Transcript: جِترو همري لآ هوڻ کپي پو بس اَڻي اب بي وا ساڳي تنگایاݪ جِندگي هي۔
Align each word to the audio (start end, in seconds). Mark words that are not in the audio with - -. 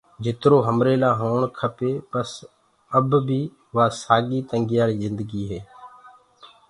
جِترو 0.23 0.57
همري 0.67 0.95
لآ 1.01 1.11
هوڻ 1.21 1.39
کپي 1.57 1.91
پو 1.97 2.07
بس 2.11 2.29
اَڻي 2.97 2.97
اب 2.97 3.09
بي 3.27 3.41
وا 3.75 3.85
ساڳي 4.01 4.39
تنگایاݪ 4.51 4.89
جِندگي 5.01 5.43
هي۔ 5.51 5.59